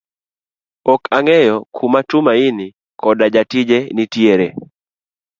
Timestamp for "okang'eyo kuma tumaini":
0.93-2.67